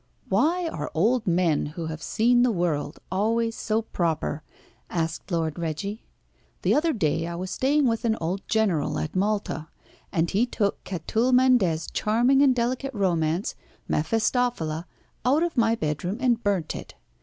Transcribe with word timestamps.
"Why 0.29 0.67
are 0.67 0.89
old 0.95 1.27
men 1.27 1.67
who 1.77 1.85
have 1.85 2.01
seen 2.01 2.41
the 2.41 2.49
world 2.51 2.97
always 3.11 3.55
so 3.55 3.83
proper?" 3.83 4.41
asked 4.89 5.29
Lord 5.29 5.59
Reggie. 5.59 6.01
"The 6.63 6.73
other 6.73 6.91
day 6.91 7.27
I 7.27 7.35
was 7.35 7.51
staying 7.51 7.85
with 7.85 8.03
an 8.03 8.17
old 8.19 8.41
general 8.47 8.97
at 8.97 9.15
Malta, 9.15 9.67
and 10.11 10.27
he 10.31 10.47
took 10.47 10.83
Catulle 10.85 11.33
Mendez' 11.33 11.85
charming 11.93 12.41
and 12.41 12.55
delicate 12.55 12.95
romance, 12.95 13.53
'Mephistophela,' 13.87 14.85
out 15.23 15.43
of 15.43 15.55
my 15.55 15.75
bedroom 15.75 16.17
and 16.19 16.43
burnt 16.43 16.75
it. 16.75 16.95